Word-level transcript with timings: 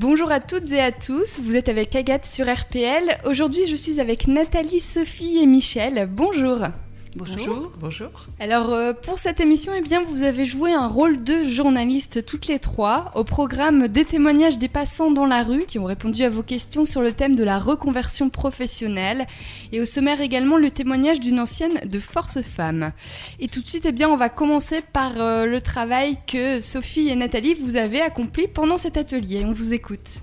Bonjour 0.00 0.30
à 0.30 0.38
toutes 0.38 0.70
et 0.70 0.80
à 0.80 0.92
tous, 0.92 1.40
vous 1.40 1.56
êtes 1.56 1.68
avec 1.68 1.96
Agathe 1.96 2.24
sur 2.24 2.46
RPL. 2.46 3.18
Aujourd'hui, 3.24 3.66
je 3.68 3.74
suis 3.74 3.98
avec 3.98 4.28
Nathalie, 4.28 4.78
Sophie 4.78 5.38
et 5.42 5.46
Michel. 5.46 6.08
Bonjour. 6.08 6.68
Bonjour. 7.16 7.72
Bonjour. 7.80 8.08
Alors 8.38 8.72
euh, 8.72 8.92
pour 8.92 9.18
cette 9.18 9.40
émission, 9.40 9.72
eh 9.76 9.80
bien, 9.80 10.02
vous 10.02 10.22
avez 10.22 10.44
joué 10.44 10.72
un 10.72 10.86
rôle 10.86 11.24
de 11.24 11.42
journaliste 11.44 12.24
toutes 12.26 12.48
les 12.48 12.58
trois 12.58 13.10
au 13.14 13.24
programme 13.24 13.88
des 13.88 14.04
témoignages 14.04 14.58
des 14.58 14.68
passants 14.68 15.10
dans 15.10 15.24
la 15.24 15.42
rue 15.42 15.64
qui 15.64 15.78
ont 15.78 15.84
répondu 15.84 16.22
à 16.22 16.30
vos 16.30 16.42
questions 16.42 16.84
sur 16.84 17.00
le 17.00 17.12
thème 17.12 17.34
de 17.34 17.44
la 17.44 17.58
reconversion 17.58 18.28
professionnelle 18.28 19.26
et 19.72 19.80
au 19.80 19.84
sommaire 19.84 20.20
également 20.20 20.58
le 20.58 20.70
témoignage 20.70 21.20
d'une 21.20 21.40
ancienne 21.40 21.80
de 21.84 21.98
Force 21.98 22.42
Femmes. 22.42 22.92
Et 23.40 23.48
tout 23.48 23.62
de 23.62 23.68
suite, 23.68 23.86
eh 23.86 23.92
bien, 23.92 24.08
on 24.08 24.16
va 24.16 24.28
commencer 24.28 24.82
par 24.92 25.20
euh, 25.20 25.46
le 25.46 25.60
travail 25.60 26.18
que 26.26 26.60
Sophie 26.60 27.08
et 27.08 27.16
Nathalie 27.16 27.54
vous 27.54 27.76
avez 27.76 28.00
accompli 28.00 28.48
pendant 28.48 28.76
cet 28.76 28.96
atelier. 28.96 29.44
On 29.46 29.52
vous 29.52 29.72
écoute. 29.72 30.20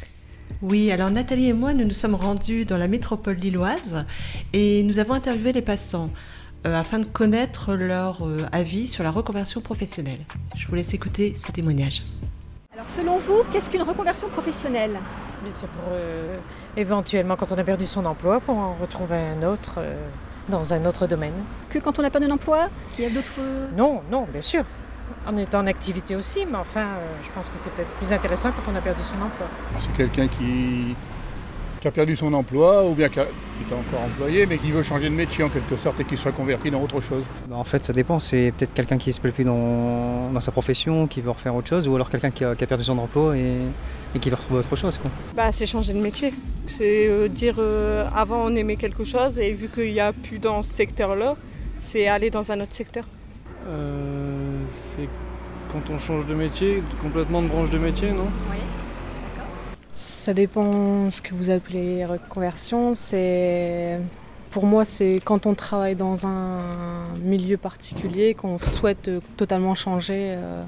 Oui, 0.61 0.91
alors 0.91 1.11
Nathalie 1.11 1.49
et 1.49 1.53
moi, 1.53 1.73
nous 1.73 1.85
nous 1.85 1.93
sommes 1.93 2.15
rendus 2.15 2.65
dans 2.65 2.77
la 2.77 2.87
métropole 2.87 3.35
lilloise 3.35 4.05
et 4.53 4.83
nous 4.83 4.99
avons 4.99 5.13
interviewé 5.13 5.51
les 5.51 5.61
passants. 5.61 6.09
Euh, 6.65 6.79
afin 6.79 6.97
de 6.97 7.05
connaître 7.05 7.75
leur 7.75 8.25
euh, 8.25 8.37
avis 8.51 8.87
sur 8.87 9.03
la 9.03 9.11
reconversion 9.11 9.61
professionnelle. 9.61 10.21
Je 10.55 10.67
vous 10.67 10.73
laisse 10.73 10.95
écouter 10.95 11.35
ces 11.37 11.51
témoignages. 11.51 12.01
Alors 12.73 12.89
selon 12.89 13.19
vous, 13.19 13.43
qu'est-ce 13.51 13.69
qu'une 13.69 13.83
reconversion 13.83 14.29
professionnelle? 14.29 14.97
C'est 15.51 15.69
pour 15.69 15.83
euh, 15.91 16.39
éventuellement, 16.75 17.35
quand 17.35 17.51
on 17.51 17.57
a 17.59 17.63
perdu 17.63 17.85
son 17.85 18.03
emploi, 18.05 18.39
pour 18.39 18.57
en 18.57 18.73
retrouver 18.73 19.15
un 19.15 19.43
autre 19.43 19.79
dans 20.49 20.73
un 20.73 20.85
autre 20.85 21.05
domaine. 21.05 21.35
Que 21.69 21.77
quand 21.77 21.99
on 21.99 22.03
a 22.03 22.09
perdu 22.09 22.27
un 22.27 22.31
emploi, 22.31 22.69
il 22.97 23.03
y 23.03 23.07
a 23.07 23.11
d'autres... 23.11 23.41
Non, 23.77 24.01
non, 24.11 24.27
bien 24.31 24.41
sûr. 24.41 24.63
On 25.27 25.37
est 25.37 25.53
en 25.53 25.67
activité 25.67 26.15
aussi, 26.15 26.47
mais 26.47 26.57
enfin, 26.57 26.87
je 27.21 27.29
pense 27.31 27.49
que 27.49 27.57
c'est 27.57 27.69
peut-être 27.71 27.91
plus 27.91 28.11
intéressant 28.11 28.51
quand 28.51 28.71
on 28.71 28.75
a 28.75 28.81
perdu 28.81 29.03
son 29.03 29.15
emploi. 29.15 29.47
C'est 29.79 29.95
quelqu'un 29.95 30.27
qui 30.27 30.95
qui 31.85 31.89
a 31.89 31.91
perdu 31.91 32.15
son 32.15 32.33
emploi 32.33 32.83
ou 32.83 32.95
bien 32.95 33.09
qui, 33.09 33.19
est 33.19 33.23
encore 33.71 34.01
employé 34.03 34.47
mais 34.47 34.57
qui 34.57 34.71
veut 34.71 34.81
changer 34.81 35.07
de 35.07 35.13
métier 35.13 35.43
en 35.43 35.49
quelque 35.49 35.77
sorte 35.77 35.99
et 35.99 36.03
qui 36.03 36.17
soit 36.17 36.31
converti 36.31 36.71
dans 36.71 36.81
autre 36.81 36.99
chose 36.99 37.23
bah, 37.47 37.57
En 37.57 37.63
fait, 37.63 37.83
ça 37.83 37.93
dépend. 37.93 38.19
C'est 38.19 38.51
peut-être 38.57 38.73
quelqu'un 38.73 38.97
qui 38.97 39.09
ne 39.09 39.13
se 39.13 39.21
plaît 39.21 39.31
plus 39.31 39.43
dans, 39.43 40.41
sa 40.41 40.51
profession, 40.51 41.05
qui 41.05 41.21
veut 41.21 41.29
refaire 41.29 41.53
autre 41.53 41.69
chose, 41.69 41.87
ou 41.87 41.95
alors 41.95 42.09
quelqu'un 42.09 42.31
qui, 42.31 42.43
a, 42.43 42.55
perdu 42.55 42.83
son 42.83 42.97
emploi 42.97 43.37
et, 43.37 44.19
qui 44.19 44.29
veut 44.31 44.35
retrouver 44.35 44.61
autre 44.61 44.75
chose. 44.75 44.97
Quoi. 44.97 45.11
Bah, 45.35 45.51
c'est 45.51 45.67
changer 45.67 45.93
de 45.93 45.99
métier. 45.99 46.33
C'est 46.65 47.07
euh, 47.07 47.27
dire 47.27 47.55
euh, 47.59 48.07
avant 48.15 48.45
on 48.45 48.55
aimait 48.55 48.77
quelque 48.77 49.03
chose 49.03 49.37
et 49.37 49.53
vu 49.53 49.67
qu'il 49.67 49.93
n'y 49.93 49.99
a 49.99 50.11
plus 50.11 50.39
dans 50.39 50.63
ce 50.63 50.73
secteur-là, 50.73 51.35
c'est 51.81 52.07
aller 52.07 52.31
dans 52.31 52.51
un 52.51 52.61
autre 52.61 52.73
secteur. 52.73 53.05
Euh, 53.67 54.63
c'est 54.67 55.07
quand 55.71 55.93
on 55.93 55.99
change 55.99 56.25
de 56.25 56.33
métier, 56.33 56.81
complètement 56.99 57.43
de 57.43 57.47
branche 57.47 57.69
de 57.69 57.77
métier, 57.77 58.09
non? 58.09 58.27
Oui. 58.49 58.57
Ça 59.95 60.33
dépend 60.33 61.09
ce 61.09 61.21
que 61.21 61.33
vous 61.33 61.49
appelez 61.49 62.05
reconversion. 62.05 62.95
C'est 62.95 63.97
pour 64.51 64.65
moi, 64.65 64.83
c'est 64.83 65.21
quand 65.23 65.45
on 65.45 65.55
travaille 65.55 65.95
dans 65.95 66.27
un 66.27 67.15
milieu 67.23 67.55
particulier 67.55 68.33
qu'on 68.33 68.59
souhaite 68.59 69.09
totalement 69.37 69.73
changer 69.73 70.33
euh, 70.35 70.63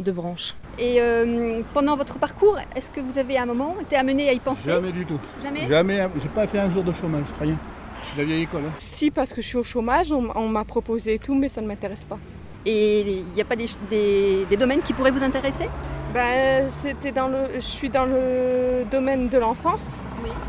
de 0.00 0.10
branche. 0.10 0.54
Et 0.80 1.00
euh, 1.00 1.62
pendant 1.74 1.96
votre 1.96 2.18
parcours, 2.18 2.58
est-ce 2.74 2.90
que 2.90 3.00
vous 3.00 3.18
avez 3.18 3.36
à 3.36 3.44
un 3.44 3.46
moment 3.46 3.76
été 3.80 3.94
amené 3.94 4.28
à 4.28 4.32
y 4.32 4.40
penser? 4.40 4.70
Jamais 4.70 4.90
du 4.90 5.06
tout. 5.06 5.20
Jamais? 5.44 5.68
Jamais. 5.68 6.08
J'ai 6.20 6.28
pas 6.28 6.48
fait 6.48 6.58
un 6.58 6.68
jour 6.68 6.82
de 6.82 6.92
chômage, 6.92 7.26
rien. 7.40 7.56
Je 8.02 8.06
suis 8.06 8.16
de 8.16 8.20
la 8.22 8.26
vieille 8.26 8.42
école. 8.42 8.62
Hein. 8.66 8.72
Si, 8.78 9.12
parce 9.12 9.32
que 9.32 9.40
je 9.40 9.46
suis 9.46 9.58
au 9.58 9.62
chômage, 9.62 10.12
on, 10.12 10.48
m'a 10.48 10.64
proposé 10.64 11.20
tout, 11.20 11.36
mais 11.36 11.48
ça 11.48 11.60
ne 11.60 11.68
m'intéresse 11.68 12.02
pas. 12.02 12.18
Et 12.64 13.00
il 13.00 13.34
n'y 13.34 13.40
a 13.40 13.44
pas 13.44 13.54
des 13.54 14.56
domaines 14.58 14.82
qui 14.82 14.92
pourraient 14.92 15.12
vous 15.12 15.22
intéresser? 15.22 15.68
Ben, 16.16 16.68
c'était 16.70 17.12
dans 17.12 17.28
le, 17.28 17.38
je 17.54 17.60
suis 17.60 17.90
dans 17.90 18.06
le 18.06 18.84
domaine 18.90 19.28
de 19.28 19.38
l'enfance, 19.38 20.00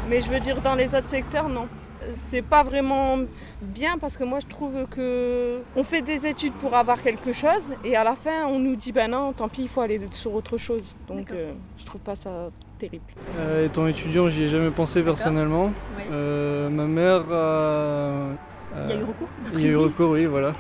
mais 0.10 0.22
je 0.22 0.32
veux 0.32 0.40
dire 0.40 0.62
dans 0.62 0.76
les 0.76 0.96
autres 0.96 1.10
secteurs, 1.10 1.50
non. 1.50 1.68
C'est 2.30 2.42
pas 2.42 2.64
vraiment 2.64 3.18
bien 3.62 3.98
parce 3.98 4.16
que 4.16 4.24
moi 4.24 4.40
je 4.40 4.48
trouve 4.48 4.86
que 4.90 5.60
on 5.76 5.84
fait 5.84 6.02
des 6.02 6.26
études 6.26 6.54
pour 6.54 6.74
avoir 6.74 7.02
quelque 7.02 7.34
chose 7.34 7.64
et 7.84 7.98
à 7.98 8.06
la 8.06 8.16
fin 8.16 8.46
on 8.48 8.60
nous 8.60 8.78
dit 8.78 8.94
ben 8.94 9.12
non, 9.12 9.34
tant 9.34 9.50
pis, 9.50 9.64
il 9.64 9.68
faut 9.68 9.82
aller 9.82 10.00
sur 10.12 10.34
autre 10.34 10.58
chose. 10.58 10.96
Donc 11.10 11.32
euh, 11.32 11.52
je 11.78 11.84
trouve 11.84 12.00
pas 12.00 12.16
ça 12.16 12.50
terrible. 12.80 13.04
Euh, 13.40 13.66
étant 13.66 13.88
étudiant, 13.88 14.30
j'y 14.30 14.44
ai 14.44 14.48
jamais 14.48 14.72
pensé 14.72 15.04
personnellement. 15.04 15.74
Euh, 16.10 16.70
ma 16.70 16.86
mère 16.86 17.26
a. 17.30 18.12
Il 18.86 18.90
y 18.90 18.94
a 18.94 18.96
eu 18.96 19.04
recours 19.04 19.30
Il 19.54 19.62
y 19.62 19.66
a 19.66 19.70
eu 19.70 19.76
recours, 19.76 20.12
oui, 20.12 20.26
voilà. 20.28 20.54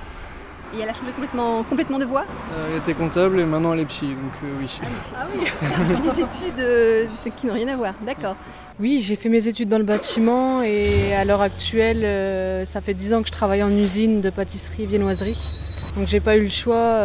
Et 0.75 0.81
elle 0.81 0.89
a 0.89 0.94
changé 0.94 1.11
complètement, 1.11 1.63
complètement 1.63 2.00
de 2.00 2.05
voie 2.05 2.25
euh, 2.53 2.67
Elle 2.72 2.79
était 2.79 2.94
comptable 2.94 3.39
et 3.39 3.45
maintenant 3.45 3.73
elle 3.73 3.79
est 3.79 3.85
psy, 3.85 4.07
donc 4.07 4.33
euh, 4.44 4.59
oui. 4.59 4.79
Ah 5.16 5.25
oui, 5.33 5.47
ah 5.61 6.13
des 6.13 6.22
études 6.22 6.59
euh, 6.59 7.05
qui 7.38 7.47
n'ont 7.47 7.53
rien 7.53 7.67
à 7.69 7.75
voir, 7.75 7.94
d'accord. 8.05 8.35
Oui, 8.79 9.01
j'ai 9.01 9.16
fait 9.16 9.29
mes 9.29 9.47
études 9.47 9.69
dans 9.69 9.77
le 9.77 9.85
bâtiment 9.85 10.61
et 10.61 11.13
à 11.16 11.25
l'heure 11.25 11.41
actuelle, 11.41 12.66
ça 12.67 12.81
fait 12.81 12.94
10 12.94 13.13
ans 13.13 13.22
que 13.22 13.27
je 13.27 13.31
travaille 13.31 13.63
en 13.63 13.72
usine 13.72 14.22
de 14.22 14.29
pâtisserie 14.29 14.83
et 14.83 14.85
viennoiserie. 14.85 15.51
Donc 15.95 16.07
j'ai 16.07 16.19
pas 16.19 16.38
eu 16.38 16.44
le 16.44 16.50
choix 16.50 17.00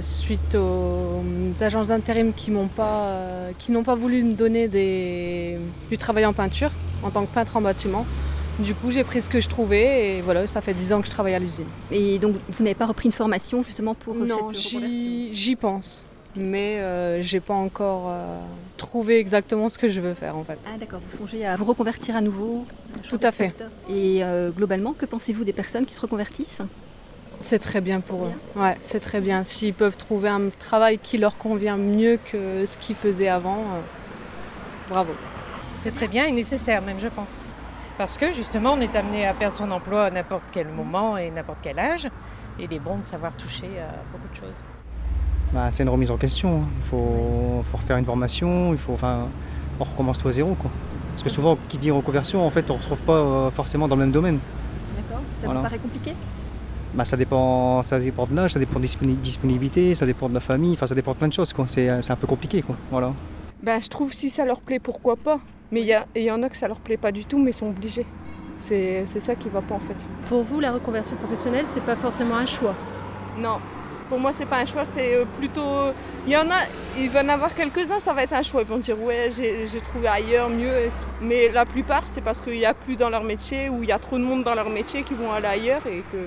suite 0.00 0.54
aux 0.54 1.24
agences 1.60 1.88
d'intérim 1.88 2.32
qui 2.32 2.52
m'ont 2.52 2.68
pas, 2.68 3.16
qui 3.58 3.72
n'ont 3.72 3.82
pas 3.82 3.96
voulu 3.96 4.22
me 4.22 4.34
donner 4.34 4.68
des, 4.68 5.58
du 5.90 5.98
travail 5.98 6.24
en 6.24 6.32
peinture 6.32 6.70
en 7.02 7.10
tant 7.10 7.24
que 7.24 7.34
peintre 7.34 7.56
en 7.56 7.62
bâtiment. 7.62 8.06
Du 8.62 8.74
coup, 8.74 8.90
j'ai 8.90 9.02
pris 9.04 9.22
ce 9.22 9.28
que 9.28 9.40
je 9.40 9.48
trouvais 9.48 10.16
et 10.16 10.20
voilà, 10.20 10.46
ça 10.46 10.60
fait 10.60 10.74
10 10.74 10.92
ans 10.92 11.00
que 11.00 11.06
je 11.06 11.10
travaille 11.10 11.34
à 11.34 11.38
l'usine. 11.38 11.66
Et 11.90 12.18
donc, 12.18 12.36
vous 12.48 12.62
n'avez 12.62 12.74
pas 12.74 12.86
repris 12.86 13.06
une 13.06 13.12
formation 13.12 13.62
justement 13.62 13.94
pour 13.94 14.14
euh, 14.14 14.26
non, 14.26 14.48
j'y 14.50 15.56
pense. 15.56 16.04
Mais 16.36 16.78
euh, 16.78 17.20
j'ai 17.20 17.40
pas 17.40 17.54
encore 17.54 18.06
euh, 18.08 18.40
trouvé 18.78 19.18
exactement 19.18 19.68
ce 19.68 19.78
que 19.78 19.88
je 19.88 20.00
veux 20.00 20.14
faire 20.14 20.36
en 20.36 20.44
fait. 20.44 20.58
Ah 20.66 20.78
d'accord, 20.78 21.00
vous 21.10 21.18
songez 21.18 21.44
à 21.44 21.56
vous 21.56 21.64
reconvertir 21.64 22.16
à 22.16 22.22
nouveau 22.22 22.64
Tout 23.08 23.20
à 23.22 23.32
fait. 23.32 23.54
Et 23.90 24.24
euh, 24.24 24.50
globalement, 24.50 24.94
que 24.94 25.04
pensez-vous 25.04 25.44
des 25.44 25.52
personnes 25.52 25.84
qui 25.84 25.94
se 25.94 26.00
reconvertissent? 26.00 26.62
C'est 27.42 27.58
très 27.58 27.80
bien 27.80 28.00
pour 28.00 28.24
eux. 28.26 28.32
Ouais, 28.56 28.76
c'est 28.82 29.00
très 29.00 29.20
bien. 29.20 29.44
S'ils 29.44 29.74
peuvent 29.74 29.96
trouver 29.96 30.28
un 30.28 30.48
travail 30.58 30.98
qui 30.98 31.18
leur 31.18 31.36
convient 31.36 31.76
mieux 31.76 32.18
que 32.24 32.64
ce 32.64 32.78
qu'ils 32.78 32.96
faisaient 32.96 33.28
avant, 33.28 33.64
bravo. 34.88 35.12
C'est 35.82 35.90
très 35.90 36.06
bien 36.08 36.26
et 36.26 36.32
nécessaire 36.32 36.80
même, 36.82 37.00
je 37.00 37.08
pense. 37.08 37.42
Parce 37.98 38.16
que 38.16 38.32
justement, 38.32 38.72
on 38.72 38.80
est 38.80 38.96
amené 38.96 39.26
à 39.26 39.34
perdre 39.34 39.56
son 39.56 39.70
emploi 39.70 40.04
à 40.04 40.10
n'importe 40.10 40.44
quel 40.50 40.68
moment 40.68 41.16
et 41.16 41.30
n'importe 41.30 41.60
quel 41.62 41.78
âge. 41.78 42.06
Et 42.58 42.64
il 42.64 42.72
est 42.72 42.78
bon 42.78 42.96
de 42.96 43.02
savoir 43.02 43.36
toucher 43.36 43.68
à 43.78 44.02
beaucoup 44.10 44.28
de 44.28 44.34
choses. 44.34 44.62
Bah, 45.52 45.70
c'est 45.70 45.82
une 45.82 45.90
remise 45.90 46.10
en 46.10 46.16
question. 46.16 46.62
Hein. 46.62 46.68
Il 46.78 46.88
faut, 46.88 47.62
refaire 47.72 47.98
une 47.98 48.04
formation, 48.04 48.72
il 48.72 48.78
faut, 48.78 48.94
enfin, 48.94 49.28
on 49.78 49.84
recommence 49.84 50.18
tout 50.18 50.28
à 50.28 50.32
zéro. 50.32 50.54
Quoi. 50.54 50.70
Parce 51.10 51.22
que 51.22 51.28
souvent, 51.28 51.58
qui 51.68 51.76
dit 51.76 51.90
reconversion, 51.90 52.46
en 52.46 52.50
fait, 52.50 52.70
on 52.70 52.74
ne 52.74 52.78
retrouve 52.78 53.00
pas 53.02 53.12
euh, 53.12 53.50
forcément 53.50 53.86
dans 53.88 53.96
le 53.96 54.00
même 54.00 54.12
domaine. 54.12 54.38
D'accord, 54.96 55.22
ça 55.34 55.48
vous 55.48 55.62
paraît 55.62 55.78
compliqué? 55.78 56.14
Bah, 56.94 57.04
ça, 57.04 57.16
dépend, 57.16 57.82
ça 57.82 57.98
dépend 57.98 58.26
de 58.26 58.34
l'âge, 58.34 58.52
ça 58.52 58.58
dépend 58.58 58.80
de 58.80 58.86
disponibilité, 58.86 59.94
ça 59.94 60.06
dépend 60.06 60.28
de 60.28 60.34
la 60.34 60.40
famille, 60.40 60.72
enfin 60.74 60.86
ça 60.86 60.94
dépend 60.94 61.12
de 61.12 61.18
plein 61.18 61.28
de 61.28 61.32
choses. 61.32 61.52
C'est, 61.66 61.88
un 61.88 62.16
peu 62.16 62.26
compliqué. 62.26 62.62
Quoi. 62.62 62.76
Voilà. 62.90 63.12
Bah, 63.62 63.78
je 63.78 63.88
trouve 63.88 64.12
si 64.12 64.30
ça 64.30 64.44
leur 64.44 64.60
plaît, 64.60 64.78
pourquoi 64.78 65.16
pas? 65.16 65.40
Mais 65.72 65.80
il 65.80 66.22
y, 66.22 66.30
en 66.30 66.42
a 66.42 66.48
que 66.50 66.56
ça 66.56 66.68
leur 66.68 66.80
plaît 66.80 66.98
pas 66.98 67.12
du 67.12 67.24
tout, 67.24 67.38
mais 67.38 67.50
sont 67.50 67.68
obligés. 67.68 68.04
C'est 68.58 69.06
ça 69.06 69.34
qui 69.34 69.48
va 69.48 69.62
pas 69.62 69.74
en 69.74 69.80
fait. 69.80 69.96
Pour 70.28 70.42
vous, 70.42 70.60
la 70.60 70.70
reconversion 70.70 71.16
professionnelle, 71.16 71.64
c'est 71.72 71.82
pas 71.82 71.96
forcément 71.96 72.36
un 72.36 72.46
choix 72.46 72.74
Non. 73.38 73.58
Pour 74.10 74.20
moi, 74.20 74.32
c'est 74.34 74.44
pas 74.44 74.58
un 74.58 74.66
choix, 74.66 74.84
c'est 74.84 75.16
euh, 75.16 75.24
plutôt. 75.38 75.64
Il 76.26 76.32
y 76.32 76.36
en 76.36 76.50
a, 76.50 76.60
il 76.98 77.08
va 77.08 77.22
en 77.22 77.28
avoir 77.30 77.54
quelques-uns, 77.54 77.98
ça 77.98 78.12
va 78.12 78.24
être 78.24 78.34
un 78.34 78.42
choix. 78.42 78.60
Ils 78.60 78.68
vont 78.68 78.76
dire, 78.76 79.00
ouais, 79.00 79.30
j'ai 79.30 79.80
trouvé 79.80 80.06
ailleurs 80.06 80.50
mieux. 80.50 80.90
Mais 81.22 81.48
la 81.48 81.64
plupart, 81.64 82.06
c'est 82.06 82.20
parce 82.20 82.42
qu'il 82.42 82.52
n'y 82.52 82.66
a 82.66 82.74
plus 82.74 82.96
dans 82.96 83.08
leur 83.08 83.24
métier 83.24 83.70
ou 83.70 83.82
il 83.82 83.88
y 83.88 83.92
a 83.92 83.98
trop 83.98 84.18
de 84.18 84.24
monde 84.24 84.44
dans 84.44 84.54
leur 84.54 84.68
métier 84.68 85.02
qui 85.02 85.14
vont 85.14 85.32
aller 85.32 85.46
ailleurs 85.46 85.86
et 85.86 86.02
que 86.12 86.18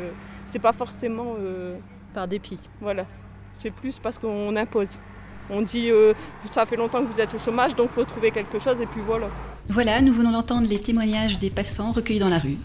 c'est 0.47 0.57
pas 0.57 0.73
forcément. 0.73 1.35
Euh, 1.39 1.77
Par 2.15 2.27
dépit. 2.27 2.57
Voilà. 2.81 3.05
C'est 3.53 3.71
plus 3.71 3.99
parce 3.99 4.17
qu'on 4.17 4.55
impose. 4.55 4.99
On 5.49 5.61
dit 5.61 5.91
euh, 5.91 6.13
ça 6.51 6.65
fait 6.65 6.75
longtemps 6.75 7.03
que 7.03 7.09
vous 7.09 7.19
êtes 7.19 7.33
au 7.33 7.37
chômage, 7.37 7.75
donc 7.75 7.89
il 7.91 7.93
faut 7.93 8.05
trouver 8.05 8.31
quelque 8.31 8.59
chose 8.59 8.79
et 8.81 8.85
puis 8.85 9.01
voilà. 9.05 9.29
Voilà, 9.69 10.01
nous 10.01 10.13
venons 10.13 10.31
d'entendre 10.31 10.67
les 10.67 10.79
témoignages 10.79 11.39
des 11.39 11.49
passants 11.49 11.91
recueillis 11.91 12.19
dans 12.19 12.29
la 12.29 12.39
rue. 12.39 12.57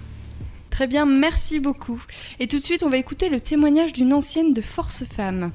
Très 0.70 0.86
bien, 0.86 1.04
merci 1.04 1.60
beaucoup. 1.60 2.02
Et 2.38 2.46
tout 2.46 2.58
de 2.58 2.64
suite, 2.64 2.82
on 2.82 2.90
va 2.90 2.96
écouter 2.96 3.28
le 3.28 3.40
témoignage 3.40 3.92
d'une 3.92 4.14
ancienne 4.14 4.54
de 4.54 4.62
Force 4.62 5.04
Femmes. 5.04 5.50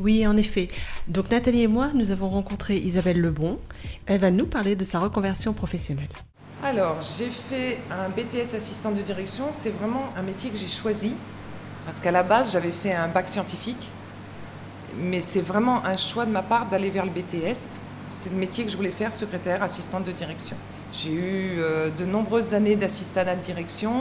Oui, 0.00 0.26
en 0.26 0.36
effet. 0.36 0.68
Donc 1.06 1.30
Nathalie 1.30 1.62
et 1.62 1.66
moi, 1.68 1.90
nous 1.94 2.10
avons 2.10 2.28
rencontré 2.28 2.76
Isabelle 2.76 3.20
Lebon. 3.20 3.60
Elle 4.06 4.20
va 4.20 4.30
nous 4.30 4.46
parler 4.46 4.74
de 4.74 4.84
sa 4.84 4.98
reconversion 4.98 5.52
professionnelle. 5.52 6.08
Alors, 6.64 6.96
j'ai 7.16 7.28
fait 7.28 7.78
un 7.90 8.08
BTS 8.08 8.56
assistant 8.56 8.90
de 8.90 9.02
direction. 9.02 9.44
C'est 9.52 9.70
vraiment 9.70 10.12
un 10.16 10.22
métier 10.22 10.50
que 10.50 10.56
j'ai 10.56 10.66
choisi 10.66 11.14
parce 11.84 12.00
qu'à 12.00 12.10
la 12.10 12.22
base, 12.22 12.52
j'avais 12.52 12.70
fait 12.72 12.92
un 12.92 13.06
bac 13.06 13.28
scientifique 13.28 13.90
mais 14.98 15.20
c'est 15.20 15.40
vraiment 15.40 15.84
un 15.84 15.96
choix 15.96 16.26
de 16.26 16.30
ma 16.30 16.42
part 16.42 16.66
d'aller 16.66 16.90
vers 16.90 17.04
le 17.04 17.10
BTS. 17.10 17.80
C'est 18.06 18.30
le 18.30 18.36
métier 18.36 18.64
que 18.64 18.70
je 18.70 18.76
voulais 18.76 18.90
faire, 18.90 19.12
secrétaire, 19.14 19.62
assistante 19.62 20.04
de 20.04 20.12
direction. 20.12 20.56
J'ai 20.92 21.12
eu 21.12 21.58
euh, 21.58 21.90
de 21.90 22.04
nombreuses 22.04 22.54
années 22.54 22.76
d'assistanat 22.76 23.34
de 23.34 23.40
direction, 23.40 23.92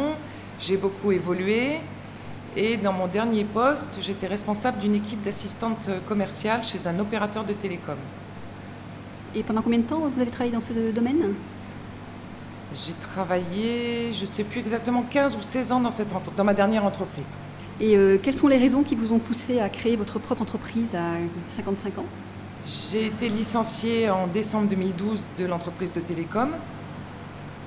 j'ai 0.59 0.77
beaucoup 0.77 1.11
évolué 1.11 1.79
et 2.55 2.77
dans 2.77 2.93
mon 2.93 3.07
dernier 3.07 3.45
poste, 3.45 3.97
j'étais 4.01 4.27
responsable 4.27 4.79
d'une 4.79 4.93
équipe 4.93 5.21
d'assistantes 5.23 5.89
commerciales 6.07 6.63
chez 6.63 6.85
un 6.85 6.99
opérateur 6.99 7.43
de 7.43 7.53
télécom. 7.53 7.97
Et 9.33 9.41
pendant 9.41 9.63
combien 9.63 9.79
de 9.79 9.85
temps 9.85 9.99
vous 9.99 10.21
avez 10.21 10.29
travaillé 10.29 10.53
dans 10.53 10.61
ce 10.61 10.91
domaine? 10.91 11.33
J'ai 12.73 12.93
travaillé, 12.93 14.13
je 14.13 14.21
ne 14.21 14.25
sais 14.27 14.43
plus 14.43 14.59
exactement, 14.59 15.03
15 15.09 15.35
ou 15.35 15.41
16 15.41 15.71
ans 15.71 15.79
dans, 15.79 15.91
cette, 15.91 16.09
dans 16.35 16.43
ma 16.43 16.53
dernière 16.53 16.85
entreprise. 16.85 17.35
Et 17.79 17.97
euh, 17.97 18.17
quelles 18.21 18.35
sont 18.35 18.47
les 18.47 18.57
raisons 18.57 18.83
qui 18.83 18.95
vous 18.95 19.13
ont 19.13 19.19
poussé 19.19 19.59
à 19.59 19.69
créer 19.69 19.95
votre 19.95 20.19
propre 20.19 20.41
entreprise 20.41 20.95
à 20.95 21.15
55 21.49 21.97
ans? 21.99 22.05
J'ai 22.65 23.07
été 23.07 23.29
licenciée 23.29 24.09
en 24.09 24.27
décembre 24.27 24.69
2012 24.69 25.27
de 25.37 25.45
l'entreprise 25.45 25.91
de 25.91 25.99
télécom. 25.99 26.49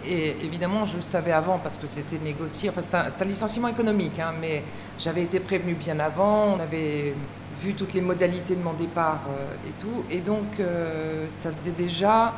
Et 0.08 0.37
évidemment, 0.43 0.85
je 0.85 0.97
le 0.97 1.03
savais 1.03 1.32
avant 1.32 1.58
parce 1.58 1.76
que 1.76 1.87
c'était 1.87 2.19
négocié. 2.25 2.70
Enfin, 2.70 2.81
c'est 2.82 3.23
un, 3.23 3.25
licenciement 3.25 3.69
économique, 3.69 4.19
hein, 4.20 4.32
mais 4.41 4.62
j'avais 4.99 5.23
été 5.23 5.41
prévenue 5.41 5.75
bien 5.75 5.99
avant. 5.99 6.55
On 6.55 6.61
avait 6.61 7.14
vu 7.62 7.75
toutes 7.75 7.93
les 7.93 8.00
modalités 8.00 8.55
de 8.55 8.62
mon 8.62 8.75
départ 8.75 9.20
euh, 9.29 9.69
et 9.69 9.73
tout. 9.81 10.05
Et 10.11 10.20
donc, 10.20 10.61
euh, 10.61 11.26
ça 11.29 11.50
faisait 11.50 11.73
déjà 11.73 12.32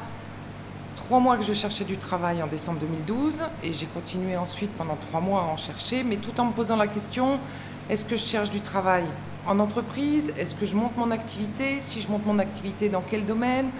trois 1.08 1.20
mois 1.20 1.38
que 1.38 1.42
je 1.42 1.54
cherchais 1.54 1.84
du 1.84 1.96
travail 1.96 2.42
en 2.42 2.46
décembre 2.46 2.80
2012. 2.80 3.42
Et 3.62 3.72
j'ai 3.72 3.86
continué 3.86 4.36
ensuite 4.36 4.70
pendant 4.76 4.96
trois 4.96 5.22
mois 5.22 5.40
à 5.40 5.44
en 5.44 5.56
chercher, 5.56 6.02
mais 6.02 6.16
tout 6.16 6.38
en 6.38 6.44
me 6.44 6.52
posant 6.52 6.76
la 6.76 6.86
question 6.86 7.40
est-ce 7.88 8.04
que 8.04 8.14
je 8.14 8.22
cherche 8.22 8.50
du 8.50 8.60
travail 8.60 9.04
en 9.46 9.58
entreprise? 9.58 10.34
Est-ce 10.36 10.54
que 10.54 10.66
je 10.66 10.76
monte 10.76 10.94
mon 10.98 11.10
activité? 11.10 11.80
Si 11.80 12.02
je 12.02 12.08
monte 12.08 12.26
mon 12.26 12.38
activité, 12.38 12.90
dans 12.90 13.00
quel 13.00 13.24
domaine? 13.24 13.70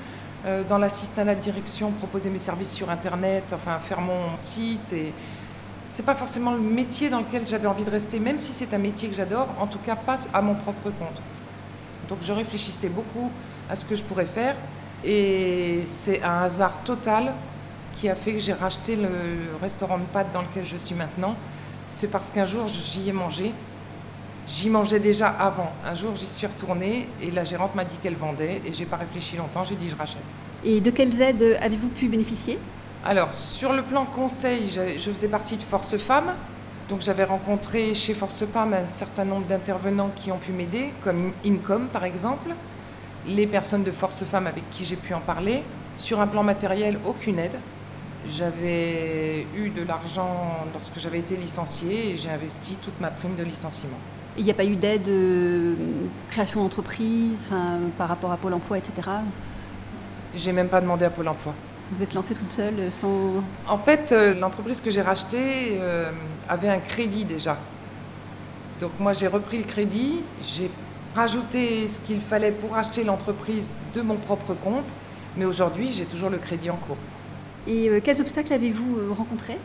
Euh, 0.47 0.63
Dans 0.67 0.79
l'assistanat 0.79 1.35
de 1.35 1.43
direction, 1.43 1.91
proposer 1.91 2.31
mes 2.31 2.39
services 2.39 2.73
sur 2.73 2.89
Internet, 2.89 3.53
enfin 3.53 3.79
faire 3.79 4.01
mon 4.01 4.35
site. 4.35 4.95
Et 4.95 5.13
c'est 5.87 6.07
pas 6.07 6.15
forcément 6.15 6.53
le 6.53 6.61
métier 6.61 7.11
dans 7.11 7.19
lequel 7.19 7.47
j'avais 7.47 7.69
envie 7.69 7.85
de 7.85 7.91
rester, 7.91 8.21
même 8.21 8.39
si 8.39 8.55
c'est 8.55 8.73
un 8.73 8.79
métier 8.79 9.07
que 9.07 9.15
j'adore, 9.15 9.49
en 9.61 9.67
tout 9.67 9.81
cas 9.81 9.97
pas 9.97 10.17
à 10.33 10.41
mon 10.41 10.55
propre 10.55 10.85
compte. 10.85 11.21
Donc 12.09 12.21
je 12.23 12.33
réfléchissais 12.33 12.89
beaucoup 12.89 13.31
à 13.69 13.77
ce 13.77 13.85
que 13.85 13.95
je 13.97 14.03
pourrais 14.03 14.25
faire. 14.25 14.57
Et 15.05 15.83
c'est 15.85 16.23
un 16.23 16.43
hasard 16.43 16.79
total 16.85 17.33
qui 17.97 18.09
a 18.09 18.15
fait 18.15 18.35
que 18.35 18.41
j'ai 18.41 18.53
racheté 18.53 18.97
le 18.97 19.09
restaurant 19.61 19.99
de 19.99 20.05
pâtes 20.05 20.33
dans 20.33 20.43
lequel 20.43 20.65
je 20.65 20.77
suis 20.77 20.95
maintenant. 20.95 21.37
C'est 21.87 22.11
parce 22.11 22.31
qu'un 22.31 22.45
jour 22.45 22.67
j'y 22.69 23.09
ai 23.09 23.12
mangé 23.12 23.53
J'y 24.49 24.71
mangeais 24.71 24.99
déjà 24.99 25.29
avant. 25.29 25.71
Un 25.85 25.95
jour, 25.95 26.15
j'y 26.17 26.25
suis 26.25 26.47
retournée 26.47 27.06
et 27.21 27.31
la 27.31 27.45
gérante 27.45 27.75
m'a 27.75 27.85
dit 27.85 27.97
qu'elle 28.03 28.17
vendait 28.17 28.62
et 28.65 28.73
j'ai 28.73 28.87
pas 28.87 28.97
réfléchi 28.97 29.37
longtemps, 29.37 29.62
j'ai 29.62 29.77
dit 29.77 29.91
je 29.91 29.97
rachète. 29.97 30.23
Et 30.65 30.81
de 30.81 30.91
quelles 30.91 31.21
aides 31.21 31.59
avez-vous 31.61 31.91
pu 31.91 32.09
bénéficier? 32.09 32.59
Alors, 33.05 33.35
sur 33.35 33.75
le 33.75 33.83
plan 33.83 34.06
conseil, 34.06 34.71
je 34.71 35.11
faisais 35.11 35.29
partie 35.29 35.59
de 35.59 35.62
Force 35.62 35.99
Femmes. 35.99 36.33
Donc 36.89 37.03
j'avais 37.03 37.25
rencontré 37.25 37.93
chez 37.93 38.15
Force 38.15 38.47
Femmes 38.47 38.73
un 38.73 38.87
certain 38.87 39.27
nombre 39.27 39.47
d'intervenants 39.47 40.11
qui 40.17 40.33
ont 40.33 40.39
pu 40.39 40.53
m'aider, 40.53 40.94
comme 41.05 41.33
Incom 41.44 41.89
par 41.89 42.06
exemple, 42.06 42.49
les 43.29 43.47
personnes 43.47 43.85
de 43.85 43.91
Force 43.91 44.25
Femmes 44.25 44.47
avec 44.47 44.69
qui 44.71 44.85
j'ai 44.85 44.97
pu 44.97 45.15
en 45.15 45.21
parler. 45.21 45.63
Sur 45.97 46.21
un 46.21 46.27
plan 46.27 46.43
matériel, 46.43 46.99
aucune 47.07 47.39
aide. 47.39 47.57
J'avais 48.31 49.47
eu 49.57 49.71
de 49.71 49.83
l'argent 49.87 50.67
lorsque 50.73 50.99
j'avais 50.99 51.19
été 51.19 51.37
licenciée 51.37 52.11
et 52.11 52.17
j'ai 52.17 52.31
investi 52.31 52.77
toute 52.83 53.01
ma 53.01 53.09
prime 53.09 53.37
de 53.37 53.43
licenciement. 53.43 53.99
Il 54.37 54.45
n'y 54.45 54.51
a 54.51 54.55
pas 54.55 54.65
eu 54.65 54.77
d'aide, 54.77 55.09
euh, 55.09 55.75
création 56.29 56.63
d'entreprise, 56.63 57.51
par 57.97 58.09
rapport 58.09 58.31
à 58.31 58.37
Pôle 58.37 58.55
emploi, 58.55 58.79
etc. 58.79 59.09
J'ai 60.37 60.53
même 60.53 60.69
pas 60.69 60.81
demandé 60.81 61.05
à 61.05 61.11
Pôle 61.11 61.29
emploi. 61.29 61.55
Vous 61.93 62.03
êtes 62.03 62.15
lancée 62.15 62.35
toute 62.35 62.51
seule 62.51 62.79
euh, 62.79 62.91
sans. 62.91 63.43
En 63.67 63.79
fait, 63.79 64.13
euh, 64.13 64.35
l'entreprise 64.35 64.81
que 64.81 64.91
j'ai 64.91 65.01
rachetée 65.03 65.81
avait 66.49 66.69
un 66.69 66.79
crédit 66.79 67.25
déjà. 67.25 67.57
Donc 68.79 68.93
moi, 69.01 69.13
j'ai 69.13 69.27
repris 69.27 69.59
le 69.59 69.65
crédit, 69.65 70.21
j'ai 70.45 70.71
rajouté 71.19 71.88
ce 71.88 72.00
qu'il 72.00 72.20
fallait 72.20 72.53
pour 72.53 72.76
acheter 72.76 73.05
l'entreprise 73.05 73.75
de 73.94 74.00
mon 74.00 74.17
propre 74.17 74.55
compte, 74.55 74.88
mais 75.37 75.44
aujourd'hui, 75.44 75.88
j'ai 75.88 76.05
toujours 76.05 76.31
le 76.31 76.38
crédit 76.38 76.70
en 76.70 76.76
cours. 76.76 76.97
Et 77.67 78.00
quels 78.03 78.20
obstacles 78.20 78.53
avez-vous 78.53 79.15
rencontrés? 79.15 79.59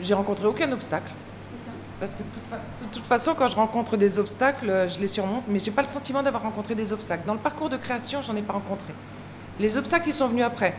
J'ai 0.00 0.14
rencontré 0.14 0.46
aucun 0.46 0.72
obstacle. 0.72 1.12
Parce 2.00 2.14
que 2.14 2.22
de 2.22 2.92
toute, 2.92 3.04
façon, 3.04 3.34
quand 3.36 3.46
je 3.46 3.56
rencontre 3.56 3.98
des 3.98 4.18
obstacles, 4.18 4.88
je 4.88 4.98
les 4.98 5.06
surmonte, 5.06 5.44
mais 5.48 5.58
je 5.58 5.66
n'ai 5.66 5.70
pas 5.70 5.82
le 5.82 5.88
sentiment 5.88 6.22
d'avoir 6.22 6.42
rencontré 6.42 6.74
des 6.74 6.94
obstacles. 6.94 7.26
Dans 7.26 7.34
le 7.34 7.40
parcours 7.40 7.68
de 7.68 7.76
création, 7.76 8.22
j'en 8.22 8.34
ai 8.36 8.42
pas 8.42 8.54
rencontré. 8.54 8.94
Les 9.58 9.76
obstacles, 9.76 10.08
ils 10.08 10.14
sont 10.14 10.28
venus 10.28 10.44
après. 10.44 10.74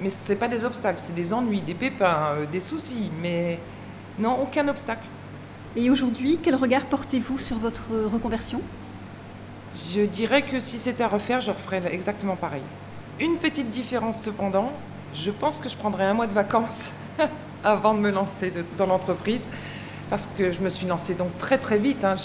Mais 0.00 0.08
ce 0.08 0.32
pas 0.34 0.48
des 0.48 0.64
obstacles, 0.64 1.00
c'est 1.00 1.14
des 1.14 1.32
ennuis, 1.32 1.60
des 1.60 1.74
pépins, 1.74 2.34
euh, 2.36 2.46
des 2.46 2.60
soucis, 2.60 3.10
mais 3.20 3.58
non, 4.20 4.38
aucun 4.40 4.66
obstacle. 4.68 5.04
Et 5.74 5.90
aujourd'hui, 5.90 6.38
quel 6.40 6.54
regard 6.54 6.86
portez-vous 6.86 7.38
sur 7.38 7.58
votre 7.58 7.88
reconversion? 8.12 8.60
Je 9.74 10.02
dirais 10.02 10.42
que 10.42 10.60
si 10.60 10.78
c'était 10.78 11.02
à 11.02 11.08
refaire, 11.08 11.40
je 11.40 11.50
referais 11.50 11.82
exactement 11.92 12.36
pareil. 12.36 12.62
Une 13.20 13.36
petite 13.38 13.70
différence 13.70 14.20
cependant, 14.20 14.72
je 15.14 15.30
pense 15.30 15.58
que 15.58 15.68
je 15.68 15.76
prendrais 15.76 16.04
un 16.04 16.14
mois 16.14 16.26
de 16.26 16.34
vacances 16.34 16.92
avant 17.64 17.94
de 17.94 18.00
me 18.00 18.10
lancer 18.10 18.52
dans 18.76 18.86
l'entreprise 18.86 19.48
parce 20.10 20.28
que 20.36 20.52
je 20.52 20.60
me 20.60 20.68
suis 20.68 20.86
lancée 20.86 21.14
donc 21.14 21.38
très 21.38 21.56
très 21.56 21.78
vite. 21.78 22.04
Hein. 22.04 22.16